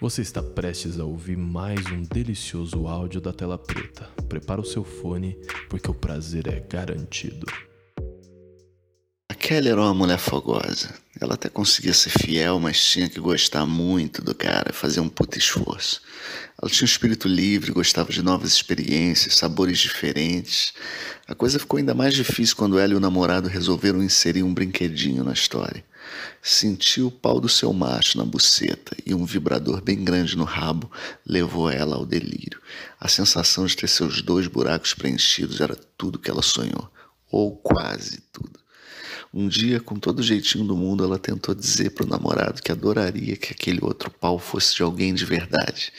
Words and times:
Você 0.00 0.22
está 0.22 0.40
prestes 0.40 1.00
a 1.00 1.04
ouvir 1.04 1.36
mais 1.36 1.84
um 1.86 2.02
delicioso 2.02 2.86
áudio 2.86 3.20
da 3.20 3.32
tela 3.32 3.58
preta. 3.58 4.08
Prepara 4.28 4.60
o 4.60 4.64
seu 4.64 4.84
fone, 4.84 5.36
porque 5.68 5.90
o 5.90 5.94
prazer 5.94 6.46
é 6.46 6.60
garantido. 6.60 7.44
A 9.28 9.34
Kelly 9.34 9.70
era 9.70 9.80
uma 9.80 9.92
mulher 9.92 10.18
fogosa. 10.18 10.94
Ela 11.20 11.34
até 11.34 11.48
conseguia 11.48 11.92
ser 11.92 12.10
fiel, 12.10 12.60
mas 12.60 12.80
tinha 12.80 13.08
que 13.08 13.18
gostar 13.18 13.66
muito 13.66 14.22
do 14.22 14.36
cara, 14.36 14.72
fazer 14.72 15.00
um 15.00 15.08
puta 15.08 15.36
esforço. 15.36 16.00
Ela 16.60 16.70
tinha 16.70 16.84
um 16.84 16.90
espírito 16.90 17.28
livre, 17.28 17.70
gostava 17.70 18.12
de 18.12 18.20
novas 18.20 18.52
experiências, 18.52 19.36
sabores 19.36 19.78
diferentes. 19.78 20.72
A 21.28 21.34
coisa 21.34 21.58
ficou 21.58 21.78
ainda 21.78 21.94
mais 21.94 22.14
difícil 22.14 22.56
quando 22.56 22.80
ela 22.80 22.92
e 22.92 22.96
o 22.96 23.00
namorado 23.00 23.48
resolveram 23.48 24.02
inserir 24.02 24.42
um 24.42 24.52
brinquedinho 24.52 25.22
na 25.22 25.32
história. 25.32 25.84
Sentiu 26.42 27.06
o 27.08 27.12
pau 27.12 27.38
do 27.38 27.48
seu 27.48 27.72
macho 27.72 28.18
na 28.18 28.24
buceta 28.24 28.96
e 29.06 29.14
um 29.14 29.24
vibrador 29.24 29.80
bem 29.80 30.02
grande 30.02 30.36
no 30.36 30.44
rabo 30.44 30.90
levou 31.24 31.70
ela 31.70 31.94
ao 31.94 32.04
delírio. 32.04 32.60
A 32.98 33.06
sensação 33.06 33.64
de 33.64 33.76
ter 33.76 33.88
seus 33.88 34.20
dois 34.20 34.48
buracos 34.48 34.94
preenchidos 34.94 35.60
era 35.60 35.76
tudo 35.96 36.18
que 36.18 36.30
ela 36.30 36.42
sonhou, 36.42 36.90
ou 37.30 37.56
quase 37.56 38.20
tudo. 38.32 38.58
Um 39.40 39.46
dia, 39.46 39.78
com 39.78 39.94
todo 39.94 40.18
o 40.18 40.22
jeitinho 40.22 40.64
do 40.64 40.76
mundo, 40.76 41.04
ela 41.04 41.16
tentou 41.16 41.54
dizer 41.54 41.90
para 41.90 42.04
o 42.04 42.08
namorado 42.08 42.60
que 42.60 42.72
adoraria 42.72 43.36
que 43.36 43.52
aquele 43.52 43.78
outro 43.80 44.10
pau 44.10 44.36
fosse 44.36 44.74
de 44.74 44.82
alguém 44.82 45.14
de 45.14 45.24
verdade. 45.24 45.92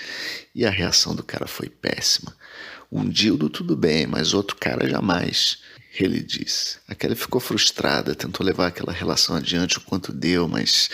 E 0.53 0.65
a 0.65 0.69
reação 0.69 1.15
do 1.15 1.23
cara 1.23 1.47
foi 1.47 1.69
péssima. 1.69 2.35
Um 2.91 3.07
dildo 3.07 3.49
tudo 3.49 3.77
bem, 3.77 4.05
mas 4.05 4.33
outro 4.33 4.57
cara 4.57 4.89
jamais. 4.89 5.59
Ele 5.97 6.19
disse. 6.21 6.79
A 6.85 6.93
Kelly 6.93 7.15
ficou 7.15 7.39
frustrada, 7.39 8.13
tentou 8.13 8.45
levar 8.45 8.67
aquela 8.67 8.91
relação 8.91 9.37
adiante 9.37 9.77
o 9.77 9.81
quanto 9.81 10.11
deu, 10.11 10.45
mas 10.45 10.89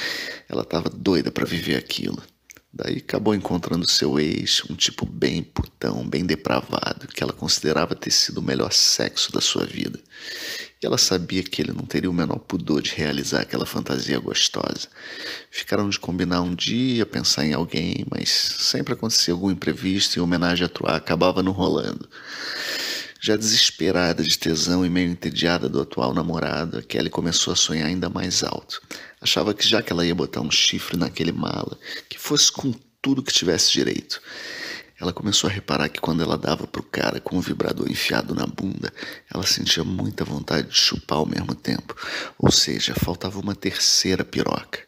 ela 0.48 0.62
estava 0.62 0.88
doida 0.88 1.32
para 1.32 1.48
viver 1.48 1.78
aquilo. 1.78 2.22
Daí 2.78 2.98
acabou 2.98 3.34
encontrando 3.34 3.90
seu 3.90 4.20
ex, 4.20 4.62
um 4.70 4.76
tipo 4.76 5.06
bem 5.06 5.42
putão, 5.42 6.06
bem 6.06 6.26
depravado, 6.26 7.08
que 7.08 7.24
ela 7.24 7.32
considerava 7.32 7.96
ter 7.96 8.12
sido 8.12 8.40
o 8.40 8.44
melhor 8.44 8.74
sexo 8.74 9.32
da 9.32 9.40
sua 9.40 9.64
vida. 9.66 9.98
E 10.84 10.86
ela 10.86 10.98
sabia 10.98 11.42
que 11.42 11.62
ele 11.62 11.72
não 11.72 11.86
teria 11.86 12.10
o 12.10 12.14
menor 12.14 12.38
pudor 12.38 12.82
de 12.82 12.94
realizar 12.94 13.40
aquela 13.40 13.66
fantasia 13.66 14.20
gostosa. 14.20 14.90
Ficaram 15.50 15.90
de 15.90 15.98
combinar 15.98 16.42
um 16.42 16.54
dia, 16.54 17.06
pensar 17.06 17.46
em 17.46 17.54
alguém, 17.54 18.06
mas 18.12 18.30
sempre 18.30 18.94
acontecia 18.94 19.34
algum 19.34 19.50
imprevisto 19.50 20.18
e 20.18 20.20
a 20.20 20.24
homenagem 20.24 20.66
a 20.66 20.70
Troar 20.70 20.96
acabava 20.96 21.42
não 21.42 21.54
rolando. 21.54 22.10
Já 23.20 23.36
desesperada 23.36 24.24
de 24.24 24.38
tesão 24.38 24.86
e 24.86 24.90
meio 24.90 25.10
entediada 25.10 25.68
do 25.68 25.82
atual 25.82 26.14
namorado, 26.14 26.78
a 26.78 26.82
Kelly 26.82 27.10
começou 27.10 27.54
a 27.54 27.56
sonhar 27.56 27.88
ainda 27.88 28.10
mais 28.10 28.44
alto. 28.44 28.82
Achava 29.22 29.54
que 29.54 29.68
já 29.68 29.82
que 29.82 29.92
ela 29.92 30.06
ia 30.06 30.14
botar 30.14 30.42
um 30.42 30.52
chifre 30.52 30.98
naquele 30.98 31.32
mala, 31.32 31.78
que 32.10 32.20
fosse 32.20 32.52
com 32.52 32.74
tudo 33.02 33.24
que 33.24 33.34
tivesse 33.34 33.72
direito. 33.72 34.22
Ela 35.00 35.12
começou 35.12 35.50
a 35.50 35.54
reparar 35.54 35.90
que 35.90 36.00
quando 36.00 36.24
ela 36.24 36.38
dava 36.38 36.66
pro 36.66 36.82
cara 36.82 37.20
com 37.20 37.38
o 37.38 37.42
vibrador 37.42 37.90
enfiado 37.90 38.34
na 38.34 38.46
bunda, 38.46 38.94
ela 39.34 39.46
sentia 39.46 39.84
muita 39.84 40.24
vontade 40.24 40.70
de 40.70 40.76
chupar 40.76 41.18
ao 41.18 41.26
mesmo 41.26 41.54
tempo. 41.54 41.96
Ou 42.38 42.52
seja, 42.52 42.96
faltava 42.96 43.40
uma 43.40 43.54
terceira 43.54 44.24
piroca. 44.24 44.80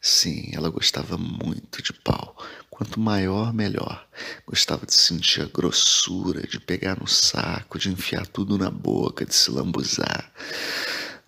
Sim, 0.00 0.50
ela 0.52 0.70
gostava 0.70 1.18
muito 1.18 1.82
de 1.82 1.92
pau. 1.92 2.36
Quanto 2.78 3.00
maior, 3.00 3.52
melhor. 3.52 4.06
Gostava 4.46 4.86
de 4.86 4.94
sentir 4.94 5.42
a 5.42 5.46
grossura, 5.46 6.46
de 6.46 6.60
pegar 6.60 6.96
no 7.00 7.08
saco, 7.08 7.76
de 7.76 7.90
enfiar 7.90 8.24
tudo 8.24 8.56
na 8.56 8.70
boca, 8.70 9.26
de 9.26 9.34
se 9.34 9.50
lambuzar. 9.50 10.30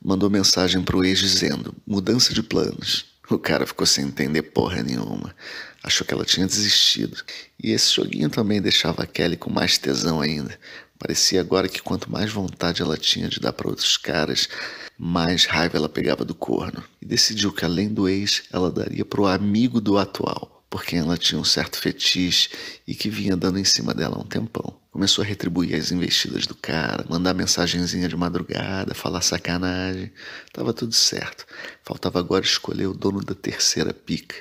Mandou 0.01 0.31
mensagem 0.31 0.81
pro 0.81 1.05
ex 1.05 1.19
dizendo: 1.19 1.75
mudança 1.85 2.33
de 2.33 2.41
planos. 2.41 3.07
O 3.29 3.37
cara 3.37 3.67
ficou 3.67 3.85
sem 3.85 4.05
entender 4.05 4.43
porra 4.43 4.81
nenhuma. 4.85 5.35
Achou 5.83 6.07
que 6.07 6.15
ela 6.15 6.25
tinha 6.25 6.47
desistido. 6.47 7.21
E 7.61 7.73
esse 7.73 7.97
joguinho 7.97 8.31
também 8.31 8.63
deixava 8.63 9.03
a 9.03 9.07
Kelly 9.07 9.37
com 9.37 9.51
mais 9.51 9.77
tesão 9.77 10.21
ainda. 10.21 10.57
Parecia 11.01 11.41
agora 11.41 11.69
que 11.69 11.83
quanto 11.83 12.13
mais 12.13 12.31
vontade 12.31 12.81
ela 12.81 12.97
tinha 12.97 13.29
de 13.29 13.41
dar 13.41 13.53
para 13.53 13.69
outros 13.69 13.97
caras, 13.97 14.49
mais 14.97 15.47
raiva 15.47 15.77
ela 15.77 15.89
pegava 15.89 16.25
do 16.25 16.35
corno. 16.35 16.85
E 17.03 17.07
decidiu 17.07 17.53
que 17.53 17.65
além 17.65 17.89
do 17.89 18.09
ex, 18.09 18.45
ela 18.53 18.71
daria 18.71 19.05
pro 19.05 19.27
amigo 19.27 19.81
do 19.81 19.99
atual 19.99 20.60
por 20.71 20.85
quem 20.85 21.01
ela 21.01 21.19
tinha 21.19 21.41
um 21.41 21.45
certo 21.45 21.77
fetiche 21.77 22.49
e 22.87 22.95
que 22.95 23.11
vinha 23.11 23.37
dando 23.37 23.59
em 23.59 23.65
cima 23.65 23.93
dela 23.93 24.17
há 24.17 24.21
um 24.21 24.27
tempão. 24.27 24.79
Começou 24.93 25.23
a 25.23 25.27
retribuir 25.27 25.75
as 25.75 25.91
investidas 25.91 26.47
do 26.47 26.55
cara, 26.55 27.05
mandar 27.09 27.35
mensagenzinha 27.35 28.09
de 28.09 28.17
madrugada, 28.17 28.95
falar 28.95 29.21
sacanagem. 29.21 30.13
Tava 30.53 30.73
tudo 30.73 30.95
certo. 30.95 31.45
Faltava 31.83 32.21
agora 32.21 32.45
escolher 32.45 32.87
o 32.87 32.95
dono 32.95 33.21
da 33.21 33.35
terceira 33.35 33.93
pica. 33.93 34.37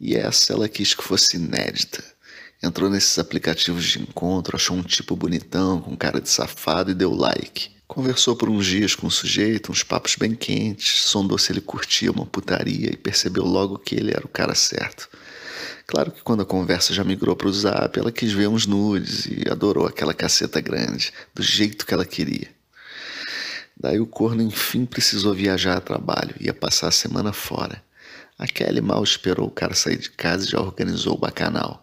E 0.00 0.16
essa 0.16 0.52
ela 0.52 0.68
quis 0.68 0.92
que 0.92 1.04
fosse 1.04 1.36
inédita. 1.36 2.04
Entrou 2.60 2.90
nesses 2.90 3.18
aplicativos 3.18 3.84
de 3.84 4.02
encontro, 4.02 4.56
achou 4.56 4.76
um 4.76 4.82
tipo 4.82 5.14
bonitão, 5.14 5.80
com 5.80 5.96
cara 5.96 6.20
de 6.20 6.28
safado 6.28 6.90
e 6.90 6.94
deu 6.94 7.14
like. 7.14 7.70
Conversou 7.86 8.36
por 8.36 8.50
uns 8.50 8.66
dias 8.66 8.94
com 8.94 9.06
o 9.06 9.10
sujeito, 9.10 9.72
uns 9.72 9.82
papos 9.82 10.16
bem 10.16 10.34
quentes, 10.34 11.02
sondou 11.02 11.38
se 11.38 11.52
ele 11.52 11.60
curtia 11.60 12.10
uma 12.10 12.26
putaria 12.26 12.90
e 12.92 12.96
percebeu 12.96 13.44
logo 13.44 13.78
que 13.78 13.94
ele 13.94 14.10
era 14.10 14.26
o 14.26 14.28
cara 14.28 14.54
certo. 14.54 15.08
Claro 15.90 16.12
que 16.12 16.22
quando 16.22 16.42
a 16.42 16.46
conversa 16.46 16.92
já 16.92 17.02
migrou 17.02 17.34
para 17.34 17.48
o 17.48 17.52
zap, 17.52 17.98
ela 17.98 18.12
quis 18.12 18.30
ver 18.30 18.46
uns 18.46 18.66
nudes 18.66 19.24
e 19.24 19.50
adorou 19.50 19.86
aquela 19.86 20.12
caceta 20.12 20.60
grande, 20.60 21.10
do 21.34 21.42
jeito 21.42 21.86
que 21.86 21.94
ela 21.94 22.04
queria. 22.04 22.50
Daí 23.74 23.98
o 23.98 24.06
corno 24.06 24.42
enfim 24.42 24.84
precisou 24.84 25.32
viajar 25.32 25.78
a 25.78 25.80
trabalho, 25.80 26.34
ia 26.38 26.52
passar 26.52 26.88
a 26.88 26.92
semana 26.92 27.32
fora. 27.32 27.82
A 28.38 28.46
Kelly 28.46 28.82
mal 28.82 29.02
esperou 29.02 29.46
o 29.46 29.50
cara 29.50 29.74
sair 29.74 29.96
de 29.96 30.10
casa 30.10 30.44
e 30.44 30.50
já 30.50 30.60
organizou 30.60 31.14
o 31.14 31.18
bacanal. 31.18 31.82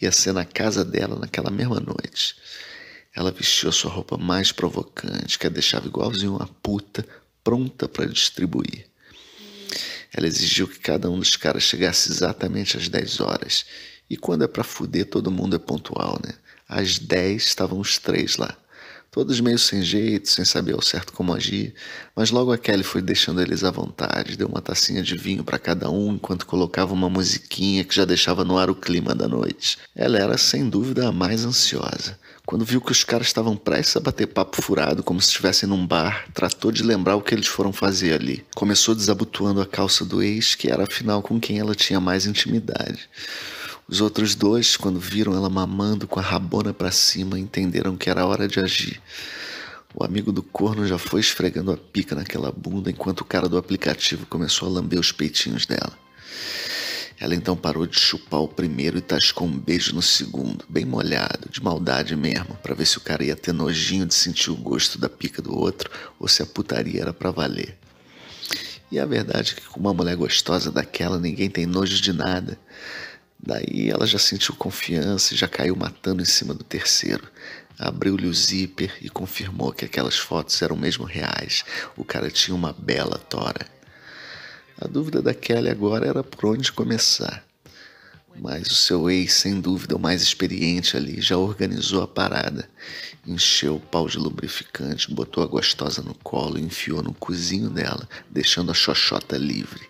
Ia 0.00 0.12
ser 0.12 0.32
na 0.32 0.44
casa 0.44 0.84
dela 0.84 1.18
naquela 1.18 1.50
mesma 1.50 1.80
noite. 1.80 2.36
Ela 3.12 3.32
vestiu 3.32 3.70
a 3.70 3.72
sua 3.72 3.90
roupa 3.90 4.16
mais 4.16 4.52
provocante, 4.52 5.36
que 5.36 5.48
a 5.48 5.50
deixava 5.50 5.88
igualzinho 5.88 6.36
uma 6.36 6.48
puta, 6.62 7.04
pronta 7.42 7.88
para 7.88 8.06
distribuir. 8.06 8.91
Ela 10.12 10.26
exigiu 10.26 10.68
que 10.68 10.78
cada 10.78 11.10
um 11.10 11.18
dos 11.18 11.36
caras 11.36 11.62
chegasse 11.62 12.10
exatamente 12.10 12.76
às 12.76 12.88
10 12.88 13.20
horas. 13.20 13.64
E 14.08 14.16
quando 14.16 14.44
é 14.44 14.46
para 14.46 14.64
fuder, 14.64 15.06
todo 15.06 15.30
mundo 15.30 15.56
é 15.56 15.58
pontual, 15.58 16.18
né? 16.24 16.34
Às 16.68 16.98
10 16.98 17.42
estavam 17.42 17.80
os 17.80 17.98
três 17.98 18.36
lá. 18.36 18.56
Todos 19.10 19.40
meio 19.40 19.58
sem 19.58 19.82
jeito, 19.82 20.30
sem 20.30 20.42
saber 20.42 20.72
ao 20.72 20.80
certo 20.80 21.12
como 21.12 21.34
agir, 21.34 21.74
mas 22.16 22.30
logo 22.30 22.50
a 22.50 22.56
Kelly 22.56 22.82
foi 22.82 23.02
deixando 23.02 23.42
eles 23.42 23.62
à 23.62 23.70
vontade, 23.70 24.38
deu 24.38 24.48
uma 24.48 24.62
tacinha 24.62 25.02
de 25.02 25.18
vinho 25.18 25.44
para 25.44 25.58
cada 25.58 25.90
um 25.90 26.14
enquanto 26.14 26.46
colocava 26.46 26.94
uma 26.94 27.10
musiquinha 27.10 27.84
que 27.84 27.94
já 27.94 28.06
deixava 28.06 28.42
no 28.42 28.56
ar 28.56 28.70
o 28.70 28.74
clima 28.74 29.14
da 29.14 29.28
noite. 29.28 29.76
Ela 29.94 30.18
era 30.18 30.38
sem 30.38 30.66
dúvida 30.66 31.08
a 31.08 31.12
mais 31.12 31.44
ansiosa. 31.44 32.18
Quando 32.44 32.64
viu 32.64 32.80
que 32.80 32.90
os 32.90 33.04
caras 33.04 33.28
estavam 33.28 33.56
prestes 33.56 33.96
a 33.96 34.00
bater 34.00 34.26
papo 34.26 34.60
furado, 34.60 35.02
como 35.02 35.20
se 35.20 35.28
estivessem 35.28 35.68
num 35.68 35.86
bar, 35.86 36.26
tratou 36.34 36.72
de 36.72 36.82
lembrar 36.82 37.14
o 37.14 37.22
que 37.22 37.34
eles 37.34 37.46
foram 37.46 37.72
fazer 37.72 38.14
ali. 38.14 38.44
Começou 38.54 38.94
desabotoando 38.94 39.60
a 39.60 39.66
calça 39.66 40.04
do 40.04 40.20
ex, 40.20 40.56
que 40.56 40.68
era 40.68 40.82
afinal 40.82 41.22
com 41.22 41.38
quem 41.38 41.60
ela 41.60 41.74
tinha 41.74 42.00
mais 42.00 42.26
intimidade. 42.26 43.08
Os 43.88 44.00
outros 44.00 44.34
dois, 44.34 44.76
quando 44.76 44.98
viram 44.98 45.34
ela 45.34 45.48
mamando 45.48 46.08
com 46.08 46.18
a 46.18 46.22
rabona 46.22 46.74
para 46.74 46.90
cima, 46.90 47.38
entenderam 47.38 47.96
que 47.96 48.10
era 48.10 48.26
hora 48.26 48.48
de 48.48 48.58
agir. 48.58 49.00
O 49.94 50.02
amigo 50.02 50.32
do 50.32 50.42
corno 50.42 50.86
já 50.86 50.98
foi 50.98 51.20
esfregando 51.20 51.70
a 51.70 51.76
pica 51.76 52.14
naquela 52.14 52.50
bunda 52.50 52.90
enquanto 52.90 53.20
o 53.20 53.24
cara 53.24 53.48
do 53.48 53.58
aplicativo 53.58 54.26
começou 54.26 54.68
a 54.68 54.72
lamber 54.72 54.98
os 54.98 55.12
peitinhos 55.12 55.64
dela. 55.64 55.92
Ela 57.22 57.36
então 57.36 57.56
parou 57.56 57.86
de 57.86 57.96
chupar 58.00 58.40
o 58.40 58.48
primeiro 58.48 58.98
e 58.98 59.00
tascou 59.00 59.46
um 59.46 59.56
beijo 59.56 59.94
no 59.94 60.02
segundo, 60.02 60.64
bem 60.68 60.84
molhado, 60.84 61.48
de 61.48 61.62
maldade 61.62 62.16
mesmo, 62.16 62.56
para 62.56 62.74
ver 62.74 62.84
se 62.84 62.98
o 62.98 63.00
cara 63.00 63.22
ia 63.22 63.36
ter 63.36 63.52
nojinho 63.52 64.04
de 64.04 64.12
sentir 64.12 64.50
o 64.50 64.56
gosto 64.56 64.98
da 64.98 65.08
pica 65.08 65.40
do 65.40 65.56
outro 65.56 65.88
ou 66.18 66.26
se 66.26 66.42
a 66.42 66.46
putaria 66.46 67.00
era 67.00 67.12
para 67.12 67.30
valer. 67.30 67.78
E 68.90 68.98
a 68.98 69.06
verdade 69.06 69.52
é 69.52 69.60
que 69.60 69.68
com 69.68 69.78
uma 69.78 69.94
mulher 69.94 70.16
gostosa 70.16 70.72
daquela 70.72 71.16
ninguém 71.16 71.48
tem 71.48 71.64
nojo 71.64 72.02
de 72.02 72.12
nada. 72.12 72.58
Daí 73.38 73.88
ela 73.88 74.04
já 74.04 74.18
sentiu 74.18 74.56
confiança 74.56 75.32
e 75.32 75.36
já 75.36 75.46
caiu 75.46 75.76
matando 75.76 76.22
em 76.22 76.26
cima 76.26 76.52
do 76.52 76.64
terceiro. 76.64 77.30
Abriu-lhe 77.78 78.26
o 78.26 78.34
zíper 78.34 78.96
e 79.00 79.08
confirmou 79.08 79.72
que 79.72 79.84
aquelas 79.84 80.18
fotos 80.18 80.60
eram 80.60 80.74
mesmo 80.74 81.04
reais. 81.04 81.64
O 81.96 82.04
cara 82.04 82.28
tinha 82.32 82.52
uma 82.56 82.72
bela 82.72 83.16
tora. 83.16 83.64
A 84.82 84.88
dúvida 84.88 85.22
da 85.22 85.32
Kelly 85.32 85.70
agora 85.70 86.08
era 86.08 86.24
por 86.24 86.44
onde 86.44 86.72
começar. 86.72 87.44
Mas 88.36 88.66
o 88.66 88.74
seu 88.74 89.08
ex, 89.08 89.32
sem 89.32 89.60
dúvida 89.60 89.94
o 89.94 89.98
mais 89.98 90.22
experiente 90.22 90.96
ali, 90.96 91.20
já 91.20 91.36
organizou 91.36 92.02
a 92.02 92.08
parada. 92.08 92.68
Encheu 93.24 93.76
o 93.76 93.80
pau 93.80 94.08
de 94.08 94.18
lubrificante, 94.18 95.14
botou 95.14 95.44
a 95.44 95.46
gostosa 95.46 96.02
no 96.02 96.14
colo 96.16 96.58
e 96.58 96.62
enfiou 96.62 97.00
no 97.00 97.14
cozinho 97.14 97.70
dela, 97.70 98.08
deixando 98.28 98.72
a 98.72 98.74
xoxota 98.74 99.36
livre. 99.36 99.86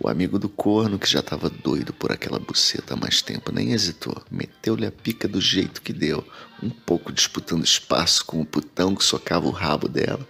O 0.00 0.08
amigo 0.08 0.36
do 0.36 0.48
corno, 0.48 0.98
que 0.98 1.08
já 1.08 1.20
estava 1.20 1.48
doido 1.48 1.92
por 1.92 2.10
aquela 2.10 2.40
buceta 2.40 2.94
há 2.94 2.96
mais 2.96 3.22
tempo, 3.22 3.52
nem 3.52 3.70
hesitou. 3.70 4.20
Meteu-lhe 4.28 4.84
a 4.84 4.90
pica 4.90 5.28
do 5.28 5.40
jeito 5.40 5.80
que 5.80 5.92
deu, 5.92 6.26
um 6.60 6.70
pouco 6.70 7.12
disputando 7.12 7.62
espaço 7.62 8.24
com 8.24 8.40
o 8.40 8.46
putão 8.46 8.96
que 8.96 9.04
socava 9.04 9.46
o 9.46 9.52
rabo 9.52 9.86
dela. 9.86 10.26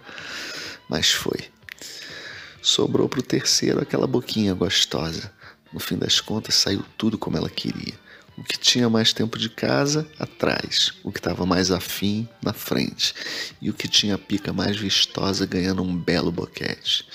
Mas 0.87 1.09
foi. 1.09 1.49
Sobrou 2.69 3.09
pro 3.09 3.23
terceiro 3.23 3.81
aquela 3.81 4.05
boquinha 4.05 4.53
gostosa. 4.53 5.33
No 5.73 5.79
fim 5.79 5.97
das 5.97 6.21
contas, 6.21 6.53
saiu 6.53 6.85
tudo 6.99 7.17
como 7.17 7.35
ela 7.35 7.49
queria. 7.49 7.95
O 8.37 8.43
que 8.43 8.59
tinha 8.59 8.87
mais 8.87 9.11
tempo 9.11 9.39
de 9.39 9.49
casa, 9.49 10.07
atrás. 10.19 10.93
O 11.03 11.11
que 11.11 11.17
estava 11.17 11.47
mais 11.47 11.71
afim, 11.71 12.29
na 12.43 12.53
frente. 12.53 13.15
E 13.59 13.71
o 13.71 13.73
que 13.73 13.87
tinha 13.87 14.13
a 14.13 14.19
pica 14.19 14.53
mais 14.53 14.77
vistosa, 14.77 15.47
ganhando 15.47 15.81
um 15.81 15.97
belo 15.97 16.31
boquete. 16.31 17.07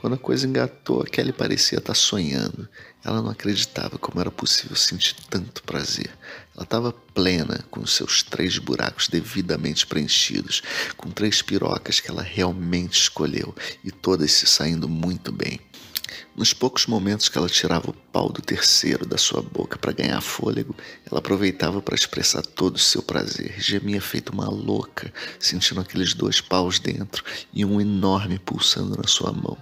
Quando 0.00 0.14
a 0.14 0.18
coisa 0.18 0.46
engatou, 0.46 1.02
a 1.02 1.04
Kelly 1.04 1.30
parecia 1.30 1.76
estar 1.76 1.92
tá 1.92 1.94
sonhando. 1.94 2.66
Ela 3.04 3.20
não 3.20 3.28
acreditava 3.28 3.98
como 3.98 4.18
era 4.18 4.30
possível 4.30 4.74
sentir 4.74 5.14
tanto 5.28 5.62
prazer. 5.62 6.08
Ela 6.54 6.64
estava 6.64 6.90
plena, 6.90 7.62
com 7.70 7.84
seus 7.84 8.22
três 8.22 8.56
buracos 8.56 9.08
devidamente 9.08 9.86
preenchidos, 9.86 10.62
com 10.96 11.10
três 11.10 11.42
pirocas 11.42 12.00
que 12.00 12.10
ela 12.10 12.22
realmente 12.22 12.98
escolheu 12.98 13.54
e 13.84 13.90
todas 13.90 14.32
se 14.32 14.46
saindo 14.46 14.88
muito 14.88 15.30
bem. 15.30 15.60
Nos 16.36 16.54
poucos 16.54 16.86
momentos 16.86 17.28
que 17.28 17.36
ela 17.36 17.48
tirava 17.48 17.90
o 17.90 17.92
pau 17.92 18.30
do 18.30 18.40
terceiro 18.40 19.04
da 19.04 19.18
sua 19.18 19.42
boca 19.42 19.76
para 19.76 19.92
ganhar 19.92 20.20
fôlego, 20.20 20.74
ela 21.10 21.18
aproveitava 21.18 21.82
para 21.82 21.94
expressar 21.94 22.42
todo 22.42 22.76
o 22.76 22.78
seu 22.78 23.02
prazer. 23.02 23.54
Gemia 23.58 24.00
feito 24.00 24.32
uma 24.32 24.48
louca, 24.48 25.12
sentindo 25.38 25.80
aqueles 25.80 26.14
dois 26.14 26.40
paus 26.40 26.78
dentro 26.78 27.24
e 27.52 27.64
um 27.64 27.80
enorme 27.80 28.38
pulsando 28.38 28.96
na 28.96 29.08
sua 29.08 29.32
mão. 29.32 29.58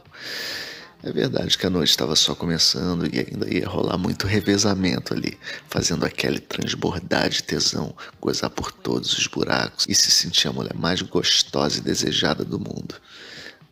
É 1.02 1.12
verdade 1.12 1.56
que 1.56 1.64
a 1.64 1.70
noite 1.70 1.90
estava 1.90 2.14
só 2.16 2.34
começando 2.34 3.06
e 3.06 3.18
ainda 3.18 3.48
ia 3.52 3.66
rolar 3.66 3.96
muito 3.96 4.26
revezamento 4.26 5.14
ali, 5.14 5.38
fazendo 5.68 6.04
aquele 6.04 6.40
transbordar 6.40 7.30
de 7.30 7.42
tesão, 7.42 7.94
gozar 8.20 8.50
por 8.50 8.72
todos 8.72 9.16
os 9.16 9.26
buracos 9.26 9.86
e 9.88 9.94
se 9.94 10.10
sentir 10.10 10.48
a 10.48 10.52
mulher 10.52 10.74
mais 10.74 11.00
gostosa 11.00 11.78
e 11.78 11.82
desejada 11.82 12.44
do 12.44 12.58
mundo. 12.58 12.96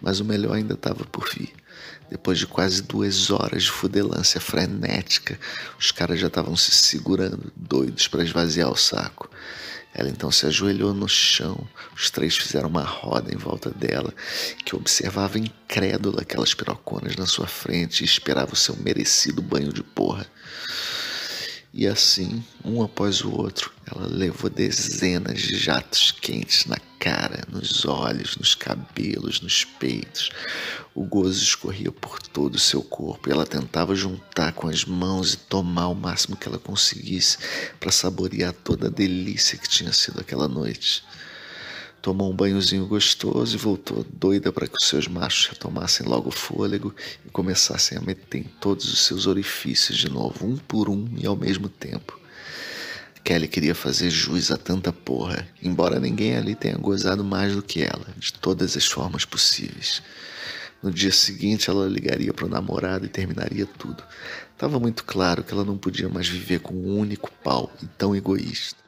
Mas 0.01 0.21
o 0.21 0.25
melhor 0.25 0.55
ainda 0.55 0.75
estava 0.75 1.05
por 1.05 1.29
vir. 1.29 1.53
Depois 2.11 2.39
de 2.39 2.47
quase 2.47 2.83
duas 2.83 3.31
horas 3.31 3.65
de 3.65 3.71
fudelância 3.71 4.41
frenética, 4.41 5.39
os 5.79 5.91
caras 5.91 6.21
já 6.21 6.29
estavam 6.29 6.57
se 6.57 6.71
segurando, 6.71 7.53
doidos 7.57 8.07
para 8.07 8.23
esvaziar 8.23 8.71
o 8.71 8.77
saco. 8.77 9.29
Ela 9.93 10.11
então 10.11 10.31
se 10.31 10.47
ajoelhou 10.47 10.93
no 10.93 11.09
chão, 11.09 11.67
os 11.97 12.11
três 12.11 12.37
fizeram 12.37 12.69
uma 12.69 12.85
roda 12.85 13.33
em 13.33 13.37
volta 13.39 13.71
dela, 13.71 14.13
que 14.63 14.77
observava 14.77 15.39
incrédula 15.39 16.21
aquelas 16.21 16.53
piroconas 16.53 17.17
na 17.17 17.27
sua 17.27 17.47
frente 17.47 18.03
e 18.03 18.05
esperava 18.05 18.53
o 18.53 18.57
seu 18.57 18.77
merecido 18.77 19.41
banho 19.41 19.73
de 19.73 19.83
porra. 19.83 20.27
E 21.79 21.87
assim, 21.87 22.43
um 22.65 22.83
após 22.83 23.21
o 23.21 23.31
outro, 23.31 23.71
ela 23.85 24.07
levou 24.07 24.49
dezenas 24.49 25.43
de 25.43 25.59
jatos 25.59 26.11
quentes 26.11 26.65
na 26.65 26.79
cara, 26.99 27.47
nos 27.53 27.85
olhos, 27.85 28.35
nos 28.39 28.55
cabelos, 28.55 29.43
nos 29.43 29.63
peitos. 29.63 30.31
O 30.95 31.05
gozo 31.05 31.43
escorria 31.43 31.93
por 31.93 32.23
todo 32.23 32.55
o 32.55 32.59
seu 32.59 32.83
corpo 32.83 33.29
e 33.29 33.33
ela 33.33 33.45
tentava 33.45 33.95
juntar 33.95 34.55
com 34.55 34.69
as 34.69 34.87
mãos 34.87 35.35
e 35.35 35.37
tomar 35.37 35.89
o 35.89 35.95
máximo 35.95 36.35
que 36.35 36.49
ela 36.49 36.59
conseguisse 36.59 37.37
para 37.79 37.93
saborear 37.93 38.55
toda 38.55 38.87
a 38.87 38.91
delícia 38.91 39.59
que 39.59 39.69
tinha 39.69 39.93
sido 39.93 40.19
aquela 40.19 40.49
noite 40.49 41.05
tomou 42.07 42.31
um 42.31 42.37
banhozinho 42.37 42.87
gostoso 42.87 43.57
e 43.57 43.59
voltou 43.59 44.07
doida 44.13 44.53
para 44.53 44.69
que 44.69 44.77
os 44.77 44.87
seus 44.87 45.09
machos 45.09 45.49
retomassem 45.49 46.07
logo 46.07 46.29
o 46.29 46.33
fôlego 46.33 46.95
e 47.27 47.31
começassem 47.31 47.99
a 47.99 48.01
meter 48.01 48.39
em 48.39 48.45
todos 48.61 48.93
os 48.93 49.01
seus 49.01 49.27
orifícios 49.27 49.99
de 49.99 50.09
novo, 50.09 50.47
um 50.47 50.57
por 50.57 50.89
um 50.89 51.09
e 51.19 51.27
ao 51.27 51.35
mesmo 51.35 51.69
tempo. 51.69 52.17
Kelly 53.25 53.49
queria 53.49 53.75
fazer 53.75 54.09
jus 54.09 54.53
a 54.53 54.57
tanta 54.57 54.93
porra, 54.93 55.49
embora 55.61 55.99
ninguém 55.99 56.37
ali 56.37 56.55
tenha 56.55 56.77
gozado 56.77 57.25
mais 57.25 57.57
do 57.57 57.61
que 57.61 57.83
ela, 57.83 58.07
de 58.17 58.33
todas 58.35 58.77
as 58.77 58.87
formas 58.87 59.25
possíveis. 59.25 60.01
No 60.81 60.93
dia 60.93 61.11
seguinte, 61.11 61.69
ela 61.69 61.89
ligaria 61.89 62.33
para 62.33 62.47
o 62.47 62.49
namorado 62.49 63.05
e 63.05 63.09
terminaria 63.09 63.67
tudo. 63.67 64.01
Tava 64.57 64.79
muito 64.79 65.03
claro 65.03 65.43
que 65.43 65.53
ela 65.53 65.65
não 65.65 65.77
podia 65.77 66.09
mais 66.09 66.29
viver 66.29 66.61
com 66.61 66.73
um 66.73 67.01
único 67.01 67.33
pau 67.43 67.69
e 67.83 67.87
tão 67.99 68.15
egoísta. 68.15 68.86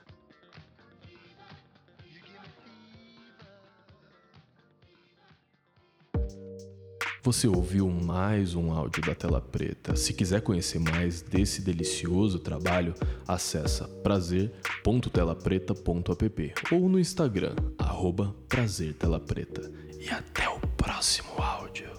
Você 7.29 7.47
ouviu 7.47 7.91
mais 7.91 8.55
um 8.55 8.73
áudio 8.73 9.03
da 9.03 9.15
Tela 9.15 9.39
Preta. 9.39 9.95
Se 9.95 10.15
quiser 10.15 10.41
conhecer 10.41 10.79
mais 10.79 11.21
desse 11.21 11.61
delicioso 11.61 12.39
trabalho, 12.39 12.95
acessa 13.27 13.87
prazer.telapreta.app 13.87 16.55
ou 16.73 16.89
no 16.89 16.99
Instagram, 16.99 17.55
arroba 17.77 18.35
prazertelapreta. 18.49 19.71
E 20.01 20.09
até 20.09 20.49
o 20.49 20.59
próximo 20.79 21.35
áudio. 21.37 21.91